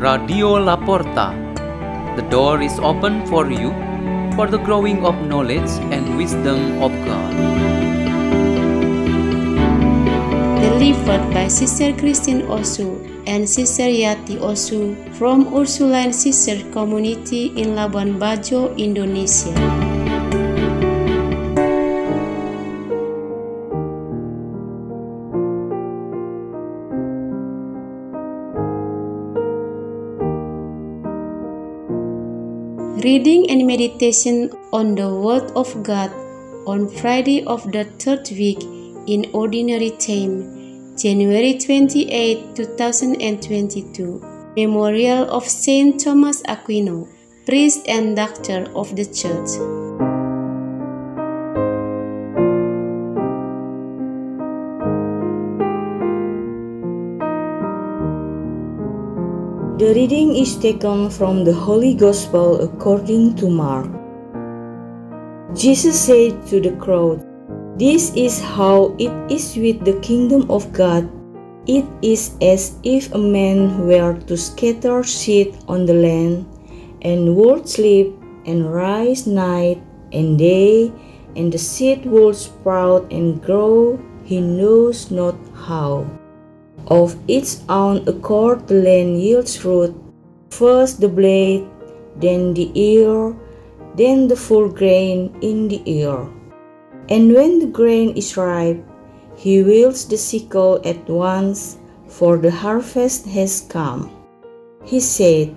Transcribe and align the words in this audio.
Radio 0.00 0.56
Laporta. 0.56 1.36
The 2.16 2.24
door 2.32 2.62
is 2.62 2.78
open 2.80 3.26
for 3.26 3.52
you 3.52 3.68
for 4.32 4.46
the 4.48 4.56
growing 4.56 5.04
of 5.04 5.12
knowledge 5.28 5.68
and 5.92 6.16
wisdom 6.16 6.80
of 6.80 6.88
God. 7.04 7.32
Delivered 10.56 11.20
by 11.36 11.48
Sister 11.48 11.92
Christine 11.92 12.48
Osu 12.48 12.96
and 13.28 13.44
Sister 13.44 13.92
Yati 13.92 14.40
Osu 14.40 14.96
from 15.20 15.52
Ursuline 15.52 16.14
Sister 16.16 16.64
Community 16.72 17.52
in 17.60 17.76
Labuan 17.76 18.16
Bajo, 18.16 18.72
Indonesia. 18.80 19.89
Reading 33.02 33.48
and 33.50 33.66
meditation 33.66 34.50
on 34.74 34.94
the 34.94 35.08
Word 35.08 35.52
of 35.56 35.82
God 35.82 36.12
on 36.66 36.86
Friday 36.86 37.42
of 37.44 37.64
the 37.72 37.84
third 37.98 38.28
week 38.30 38.60
in 39.06 39.24
Ordinary 39.32 39.88
Time, 39.92 40.94
January 40.98 41.56
28, 41.56 42.54
2022. 42.54 44.20
Memorial 44.54 45.30
of 45.30 45.48
Saint 45.48 45.98
Thomas 45.98 46.42
Aquino, 46.42 47.08
priest 47.46 47.88
and 47.88 48.16
doctor 48.16 48.70
of 48.74 48.94
the 48.94 49.06
Church. 49.06 49.89
The 59.80 59.94
reading 59.94 60.36
is 60.36 60.60
taken 60.60 61.08
from 61.08 61.42
the 61.42 61.54
Holy 61.54 61.94
Gospel 61.94 62.60
according 62.60 63.34
to 63.36 63.48
Mark. 63.48 63.88
Jesus 65.56 65.96
said 65.96 66.36
to 66.48 66.60
the 66.60 66.76
crowd, 66.76 67.24
This 67.80 68.12
is 68.12 68.44
how 68.44 68.94
it 68.98 69.08
is 69.32 69.56
with 69.56 69.80
the 69.86 69.96
kingdom 70.04 70.50
of 70.50 70.70
God. 70.74 71.08
It 71.64 71.88
is 72.02 72.36
as 72.42 72.76
if 72.84 73.08
a 73.14 73.16
man 73.16 73.88
were 73.88 74.20
to 74.28 74.36
scatter 74.36 75.02
seed 75.02 75.56
on 75.66 75.86
the 75.86 75.96
land, 75.96 76.44
and 77.00 77.34
would 77.36 77.66
sleep 77.66 78.12
and 78.44 78.68
rise 78.70 79.26
night 79.26 79.80
and 80.12 80.36
day, 80.36 80.92
and 81.36 81.50
the 81.50 81.56
seed 81.56 82.04
would 82.04 82.36
sprout 82.36 83.10
and 83.10 83.40
grow, 83.40 83.96
he 84.28 84.42
knows 84.42 85.10
not 85.10 85.40
how. 85.56 86.19
Of 86.86 87.16
its 87.28 87.62
own 87.68 88.08
accord 88.08 88.66
the 88.66 88.82
land 88.82 89.20
yields 89.20 89.56
fruit, 89.56 89.94
first 90.50 91.00
the 91.00 91.08
blade, 91.08 91.66
then 92.16 92.54
the 92.54 92.70
ear, 92.74 93.34
then 93.94 94.28
the 94.28 94.36
full 94.36 94.68
grain 94.68 95.34
in 95.40 95.68
the 95.68 95.82
ear. 95.86 96.26
And 97.08 97.32
when 97.34 97.58
the 97.58 97.66
grain 97.66 98.16
is 98.16 98.36
ripe, 98.36 98.82
he 99.36 99.62
wields 99.62 100.04
the 100.06 100.16
sickle 100.16 100.80
at 100.84 101.08
once, 101.08 101.78
for 102.06 102.36
the 102.36 102.50
harvest 102.50 103.26
has 103.26 103.66
come. 103.68 104.10
He 104.84 105.00
said, 105.00 105.54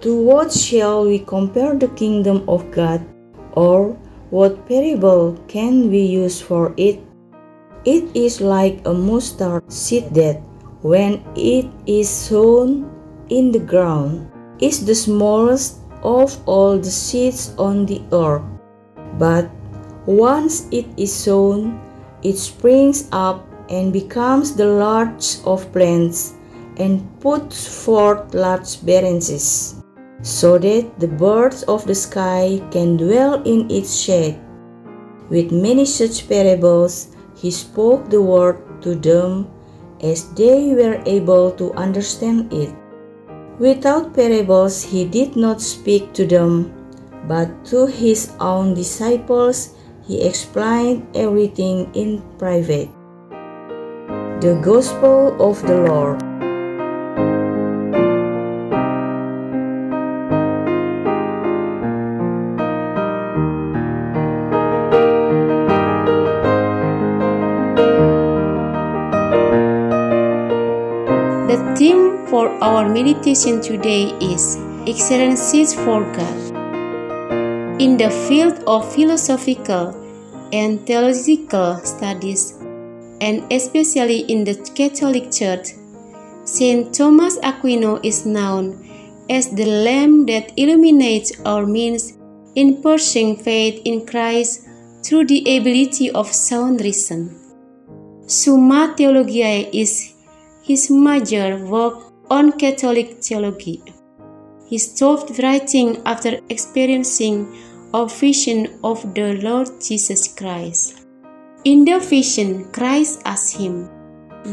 To 0.00 0.16
what 0.16 0.52
shall 0.52 1.06
we 1.06 1.20
compare 1.20 1.74
the 1.76 1.88
kingdom 1.88 2.44
of 2.48 2.70
God, 2.70 3.04
or 3.52 3.96
what 4.30 4.66
parable 4.66 5.38
can 5.48 5.90
we 5.90 6.00
use 6.00 6.40
for 6.40 6.72
it? 6.76 7.00
It 7.84 8.04
is 8.14 8.40
like 8.40 8.84
a 8.84 8.92
mustard 8.92 9.64
seed 9.72 10.12
that 10.14 10.42
when 10.82 11.22
it 11.36 11.66
is 11.86 12.08
sown 12.08 12.88
in 13.28 13.52
the 13.52 13.58
ground, 13.58 14.30
is 14.60 14.84
the 14.84 14.94
smallest 14.94 15.78
of 16.02 16.36
all 16.48 16.78
the 16.78 16.90
seeds 16.90 17.54
on 17.58 17.86
the 17.86 18.02
earth. 18.12 18.42
But 19.18 19.50
once 20.06 20.66
it 20.70 20.86
is 20.96 21.12
sown, 21.12 21.80
it 22.22 22.36
springs 22.36 23.08
up 23.12 23.46
and 23.68 23.92
becomes 23.92 24.56
the 24.56 24.66
largest 24.66 25.46
of 25.46 25.70
plants 25.72 26.34
and 26.76 27.04
puts 27.20 27.68
forth 27.84 28.34
large 28.34 28.80
branches, 28.82 29.76
so 30.22 30.58
that 30.58 30.98
the 30.98 31.08
birds 31.08 31.62
of 31.64 31.86
the 31.86 31.94
sky 31.94 32.60
can 32.70 32.96
dwell 32.96 33.42
in 33.44 33.70
its 33.70 33.94
shade. 33.94 34.40
With 35.28 35.52
many 35.52 35.84
such 35.84 36.28
parables, 36.28 37.14
he 37.36 37.50
spoke 37.50 38.08
the 38.08 38.20
word 38.20 38.82
to 38.82 38.94
them 38.94 39.46
as 40.02 40.32
they 40.34 40.74
were 40.74 41.02
able 41.06 41.50
to 41.52 41.72
understand 41.74 42.52
it. 42.52 42.72
Without 43.58 44.14
parables, 44.14 44.82
he 44.82 45.04
did 45.04 45.36
not 45.36 45.60
speak 45.60 46.12
to 46.14 46.26
them, 46.26 46.72
but 47.28 47.48
to 47.66 47.86
his 47.86 48.32
own 48.40 48.74
disciples 48.74 49.76
he 50.06 50.22
explained 50.22 51.06
everything 51.14 51.90
in 51.94 52.22
private. 52.38 52.88
The 54.40 54.58
Gospel 54.64 55.36
of 55.36 55.60
the 55.66 55.84
Lord. 55.84 56.29
For 72.30 72.48
our 72.62 72.88
meditation 72.88 73.60
today 73.60 74.14
is 74.22 74.56
Excellencies 74.86 75.74
for 75.74 76.04
God. 76.14 77.80
In 77.82 77.96
the 77.96 78.08
field 78.28 78.62
of 78.68 78.86
philosophical 78.94 79.90
and 80.52 80.86
theological 80.86 81.78
studies, 81.82 82.52
and 83.20 83.52
especially 83.52 84.20
in 84.30 84.44
the 84.44 84.54
Catholic 84.76 85.32
Church, 85.32 85.74
Saint 86.44 86.94
Thomas 86.94 87.36
Aquino 87.40 87.98
is 88.04 88.24
known 88.24 88.78
as 89.28 89.50
the 89.50 89.66
lamp 89.66 90.28
that 90.28 90.52
illuminates 90.56 91.32
our 91.44 91.66
means 91.66 92.16
in 92.54 92.80
pursuing 92.80 93.36
faith 93.36 93.82
in 93.84 94.06
Christ 94.06 94.68
through 95.04 95.26
the 95.26 95.40
ability 95.56 96.12
of 96.12 96.28
sound 96.28 96.80
reason. 96.80 97.34
Summa 98.26 98.94
Theologiae 98.96 99.68
is 99.72 100.14
his 100.62 100.90
major 100.90 101.58
work 101.66 102.10
on 102.30 102.52
Catholic 102.52 103.22
theology. 103.22 103.82
He 104.68 104.78
stopped 104.78 105.38
writing 105.42 106.00
after 106.06 106.38
experiencing 106.48 107.38
a 107.92 108.06
vision 108.06 108.78
of 108.84 109.02
the 109.14 109.34
Lord 109.42 109.68
Jesus 109.80 110.32
Christ. 110.32 111.06
In 111.64 111.84
the 111.84 111.98
vision, 111.98 112.70
Christ 112.72 113.20
asked 113.24 113.56
him, 113.56 113.88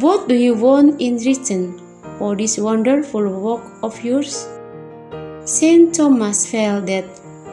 What 0.00 0.26
do 0.26 0.34
you 0.34 0.54
want 0.54 1.02
in 1.02 1.16
return 1.18 1.78
for 2.18 2.34
this 2.34 2.56
wonderful 2.56 3.28
work 3.28 3.64
of 3.82 4.02
yours? 4.02 4.48
Saint 5.44 5.94
Thomas 5.94 6.50
felt 6.50 6.86
that 6.86 7.04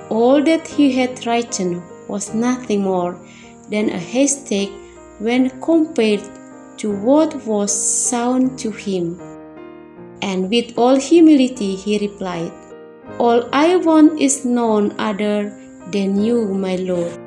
all 0.10 0.42
that 0.42 0.66
he 0.66 0.92
had 0.94 1.26
written 1.26 1.84
was 2.08 2.34
nothing 2.34 2.84
more 2.84 3.20
than 3.70 3.90
a 3.90 4.00
haystack 4.00 4.70
when 5.20 5.50
compared 5.60 6.24
to 6.78 6.96
what 6.96 7.36
was 7.46 7.72
sound 7.72 8.58
to 8.60 8.72
him. 8.72 9.33
And 10.24 10.50
with 10.50 10.78
all 10.78 10.96
humility 10.96 11.76
he 11.76 12.00
replied, 12.00 12.52
All 13.20 13.50
I 13.52 13.76
want 13.76 14.22
is 14.22 14.46
none 14.46 14.96
other 14.98 15.52
than 15.92 16.24
you, 16.24 16.48
my 16.66 16.76
Lord. 16.78 17.20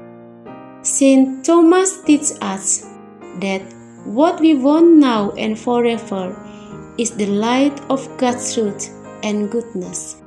Saint 0.81 1.45
Thomas 1.45 2.01
teaches 2.05 2.39
us 2.41 2.87
that 3.41 3.61
what 4.07 4.41
we 4.41 4.55
want 4.55 4.95
now 4.97 5.33
and 5.33 5.59
forever 5.59 6.25
is 6.97 7.11
the 7.11 7.27
light 7.27 7.79
of 7.91 8.07
God's 8.17 8.55
truth 8.55 8.89
and 9.23 9.51
goodness. 9.51 10.23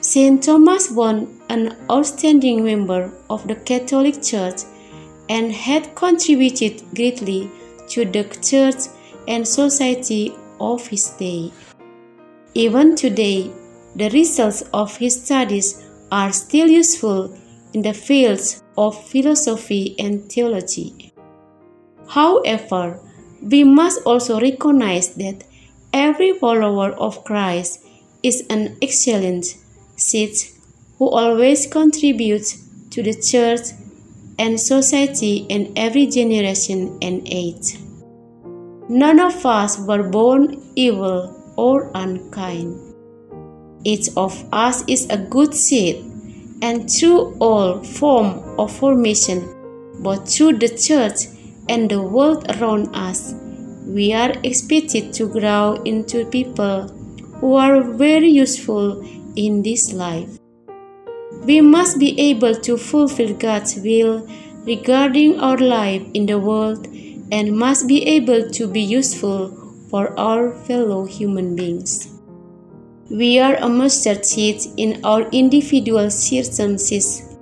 Saint 0.00 0.42
Thomas 0.42 0.90
was 0.90 1.26
an 1.50 1.76
outstanding 1.90 2.64
member 2.64 3.12
of 3.28 3.46
the 3.46 3.56
Catholic 3.56 4.22
Church 4.22 4.62
and 5.28 5.52
had 5.52 5.94
contributed 5.94 6.82
greatly 6.94 7.50
to 7.88 8.06
the 8.06 8.24
church 8.40 8.88
and 9.28 9.46
society 9.46 10.34
of 10.60 10.86
his 10.86 11.10
day. 11.10 11.52
Even 12.54 12.94
today, 12.94 13.50
the 13.96 14.10
results 14.10 14.62
of 14.72 14.96
his 14.96 15.24
studies 15.24 15.84
are 16.12 16.32
still 16.32 16.68
useful 16.68 17.36
in 17.72 17.82
the 17.82 17.92
fields 17.92 18.62
of 18.78 19.08
philosophy 19.08 19.96
and 19.98 20.30
theology. 20.30 21.12
However, 22.08 23.00
we 23.42 23.64
must 23.64 24.02
also 24.06 24.40
recognize 24.40 25.14
that 25.16 25.42
every 25.92 26.32
follower 26.38 26.92
of 26.92 27.24
Christ 27.24 27.84
is 28.22 28.46
an 28.48 28.76
excellent 28.80 29.56
seed 29.96 30.36
who 30.98 31.08
always 31.08 31.66
contributes 31.66 32.62
to 32.90 33.02
the 33.02 33.14
church 33.14 33.76
and 34.38 34.60
society 34.60 35.46
in 35.48 35.72
every 35.76 36.06
generation 36.06 36.98
and 37.02 37.26
age. 37.26 37.78
None 38.88 39.18
of 39.18 39.44
us 39.44 39.78
were 39.78 40.04
born 40.04 40.62
evil 40.76 41.43
or 41.56 41.90
unkind. 41.94 42.94
Each 43.84 44.08
of 44.16 44.44
us 44.52 44.82
is 44.88 45.06
a 45.10 45.18
good 45.18 45.54
seed, 45.54 46.04
and 46.62 46.90
through 46.90 47.36
all 47.38 47.82
form 47.82 48.42
of 48.58 48.74
formation, 48.74 49.46
both 50.02 50.32
through 50.32 50.58
the 50.58 50.68
church 50.68 51.26
and 51.68 51.90
the 51.90 52.00
world 52.00 52.50
around 52.56 52.94
us, 52.94 53.34
we 53.86 54.12
are 54.12 54.32
expected 54.42 55.12
to 55.14 55.28
grow 55.28 55.74
into 55.84 56.24
people 56.26 56.88
who 57.40 57.54
are 57.54 57.82
very 57.82 58.30
useful 58.30 59.02
in 59.36 59.62
this 59.62 59.92
life. 59.92 60.38
We 61.44 61.60
must 61.60 61.98
be 61.98 62.18
able 62.18 62.54
to 62.54 62.78
fulfill 62.78 63.34
God's 63.34 63.76
will 63.76 64.26
regarding 64.64 65.38
our 65.40 65.58
life 65.58 66.02
in 66.14 66.24
the 66.24 66.38
world 66.38 66.86
and 67.30 67.52
must 67.52 67.86
be 67.86 68.06
able 68.06 68.48
to 68.50 68.66
be 68.66 68.80
useful 68.80 69.63
for 69.94 70.06
our 70.18 70.50
fellow 70.66 71.04
human 71.04 71.54
beings. 71.54 72.18
We 73.08 73.38
are 73.38 73.54
a 73.54 73.68
mustard 73.68 74.26
seed 74.26 74.62
in 74.76 75.04
our 75.04 75.28
individual 75.30 76.10
circumstances. 76.10 77.36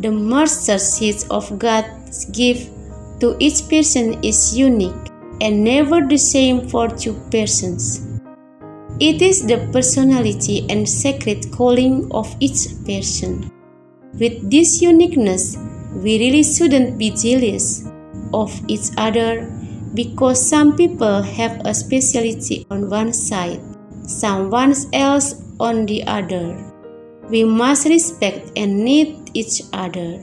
The 0.00 0.10
mustard 0.10 0.80
seed 0.80 1.22
of 1.30 1.56
God's 1.60 2.24
gift 2.32 2.72
to 3.20 3.36
each 3.38 3.68
person 3.68 4.18
is 4.24 4.58
unique 4.58 5.12
and 5.40 5.62
never 5.62 6.00
the 6.00 6.18
same 6.18 6.66
for 6.68 6.88
two 6.88 7.14
persons. 7.30 8.02
It 8.98 9.22
is 9.22 9.46
the 9.46 9.58
personality 9.72 10.66
and 10.68 10.88
sacred 10.88 11.52
calling 11.52 12.10
of 12.10 12.34
each 12.40 12.66
person. 12.84 13.52
With 14.14 14.50
this 14.50 14.82
uniqueness, 14.82 15.56
we 16.02 16.18
really 16.18 16.42
shouldn't 16.42 16.98
be 16.98 17.10
jealous 17.10 17.86
of 18.34 18.50
each 18.66 18.90
other 18.96 19.46
because 19.96 20.36
some 20.36 20.76
people 20.76 21.22
have 21.22 21.64
a 21.64 21.72
specialty 21.72 22.66
on 22.70 22.90
one 22.90 23.14
side, 23.14 23.60
someone 24.04 24.74
else 24.92 25.42
on 25.58 25.86
the 25.86 26.04
other. 26.06 26.52
We 27.30 27.44
must 27.44 27.88
respect 27.88 28.52
and 28.56 28.84
need 28.84 29.30
each 29.32 29.62
other. 29.72 30.22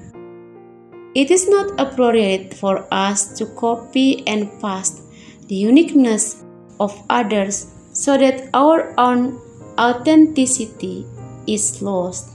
It 1.16 1.31
is 1.31 1.50
not 1.50 1.74
appropriate 1.81 2.54
for 2.54 2.88
us 2.92 3.36
to 3.40 3.48
copy 3.58 4.25
and 4.28 4.50
paste 4.62 5.02
the 5.48 5.56
uniqueness 5.56 6.46
of 6.80 6.94
others 7.10 7.68
so 7.94 8.18
that 8.18 8.50
our 8.54 8.94
own 9.00 9.42
authenticity 9.80 11.06
is 11.48 11.81
lost. 11.81 12.30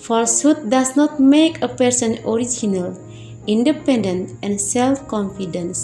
Falsehood 0.00 0.70
does 0.70 0.96
not 0.96 1.20
make 1.20 1.60
a 1.60 1.68
person 1.68 2.18
original, 2.24 2.96
independent, 3.46 4.32
and 4.42 4.60
self 4.60 5.06
confident. 5.08 5.76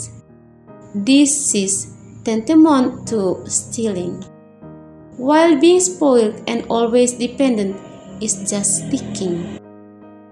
This 0.94 1.56
is 1.56 1.90
tantamount 2.22 3.08
to 3.08 3.42
stealing. 3.50 4.22
While 5.16 5.58
being 5.58 5.80
spoiled 5.80 6.40
and 6.46 6.64
always 6.70 7.14
dependent 7.14 7.74
is 8.22 8.48
just 8.48 8.86
speaking. 8.86 9.58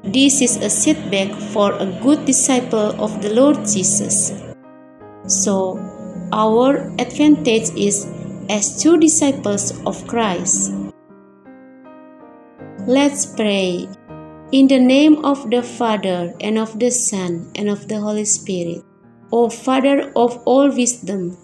This 0.04 0.40
is 0.40 0.58
a 0.58 0.70
setback 0.70 1.34
for 1.50 1.72
a 1.72 1.86
good 2.00 2.26
disciple 2.26 2.94
of 3.02 3.20
the 3.22 3.34
Lord 3.34 3.66
Jesus. 3.66 4.30
So, 5.26 5.82
our 6.30 6.94
advantage 7.00 7.74
is 7.74 8.06
as 8.48 8.80
true 8.80 8.98
disciples 8.98 9.74
of 9.84 10.06
Christ. 10.06 10.70
Let's 12.86 13.26
pray. 13.26 13.88
In 14.52 14.68
the 14.68 14.78
name 14.78 15.24
of 15.24 15.50
the 15.50 15.62
Father, 15.62 16.34
and 16.40 16.56
of 16.56 16.78
the 16.78 16.92
Son, 16.92 17.50
and 17.56 17.68
of 17.68 17.88
the 17.88 17.98
Holy 17.98 18.26
Spirit. 18.26 18.84
O 19.32 19.48
Father 19.48 20.12
of 20.14 20.42
all 20.44 20.68
wisdom, 20.68 21.36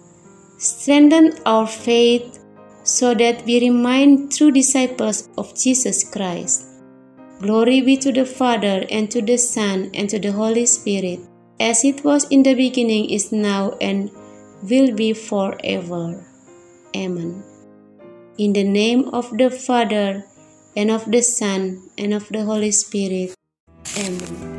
strengthen 0.59 1.33
our 1.45 1.65
faith 1.65 2.39
so 2.83 3.13
that 3.15 3.43
we 3.45 3.59
remain 3.59 4.29
true 4.29 4.51
disciples 4.51 5.29
of 5.37 5.55
Jesus 5.57 6.09
Christ. 6.09 6.65
Glory 7.41 7.81
be 7.81 7.95
to 7.97 8.11
the 8.11 8.25
Father, 8.25 8.85
and 8.91 9.09
to 9.11 9.21
the 9.21 9.37
Son, 9.37 9.89
and 9.93 10.09
to 10.09 10.19
the 10.19 10.31
Holy 10.31 10.65
Spirit, 10.65 11.19
as 11.59 11.85
it 11.85 12.03
was 12.03 12.27
in 12.29 12.43
the 12.43 12.53
beginning, 12.53 13.09
is 13.09 13.31
now, 13.31 13.71
and 13.79 14.11
will 14.69 14.93
be 14.93 15.13
forever. 15.13 16.25
Amen. 16.95 17.43
In 18.37 18.53
the 18.53 18.63
name 18.63 19.09
of 19.13 19.37
the 19.37 19.49
Father, 19.49 20.25
and 20.75 20.91
of 20.91 21.09
the 21.09 21.21
Son, 21.21 21.89
and 21.97 22.13
of 22.13 22.27
the 22.27 22.43
Holy 22.43 22.71
Spirit. 22.71 23.33
Amen. 23.97 24.58